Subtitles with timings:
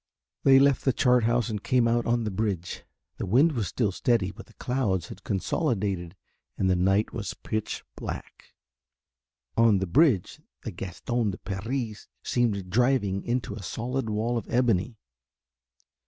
[0.41, 2.85] They left the chart house and came out on the bridge.
[3.17, 6.15] The wind was still steady but the clouds had consolidated
[6.57, 8.55] and the night was pitch black.
[9.55, 14.97] On the bridge the Gaston de Paris seemed driving into a solid wall of ebony.